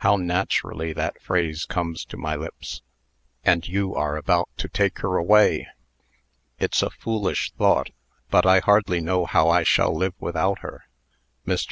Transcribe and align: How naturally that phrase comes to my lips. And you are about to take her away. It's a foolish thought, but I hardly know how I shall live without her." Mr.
How 0.00 0.16
naturally 0.16 0.92
that 0.92 1.18
phrase 1.22 1.64
comes 1.64 2.04
to 2.04 2.18
my 2.18 2.36
lips. 2.36 2.82
And 3.42 3.66
you 3.66 3.94
are 3.94 4.18
about 4.18 4.50
to 4.58 4.68
take 4.68 4.98
her 4.98 5.16
away. 5.16 5.66
It's 6.58 6.82
a 6.82 6.90
foolish 6.90 7.52
thought, 7.52 7.88
but 8.28 8.44
I 8.44 8.58
hardly 8.58 9.00
know 9.00 9.24
how 9.24 9.48
I 9.48 9.62
shall 9.62 9.96
live 9.96 10.12
without 10.20 10.58
her." 10.58 10.84
Mr. 11.46 11.70